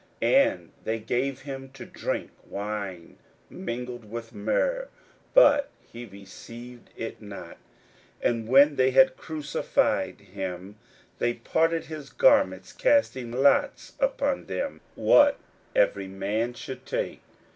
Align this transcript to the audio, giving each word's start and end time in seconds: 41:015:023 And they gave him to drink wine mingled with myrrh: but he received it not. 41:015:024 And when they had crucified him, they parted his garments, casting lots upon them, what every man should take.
41:015:023 0.23 0.33
And 0.49 0.71
they 0.83 0.97
gave 0.99 1.41
him 1.41 1.69
to 1.73 1.85
drink 1.85 2.31
wine 2.49 3.17
mingled 3.51 4.05
with 4.09 4.33
myrrh: 4.33 4.87
but 5.35 5.69
he 5.85 6.05
received 6.05 6.89
it 6.97 7.21
not. 7.21 7.59
41:015:024 8.23 8.29
And 8.29 8.47
when 8.47 8.75
they 8.77 8.89
had 8.89 9.15
crucified 9.15 10.21
him, 10.21 10.77
they 11.19 11.33
parted 11.35 11.85
his 11.85 12.09
garments, 12.09 12.73
casting 12.73 13.31
lots 13.31 13.93
upon 13.99 14.47
them, 14.47 14.81
what 14.95 15.37
every 15.75 16.07
man 16.07 16.55
should 16.55 16.83
take. 16.87 17.21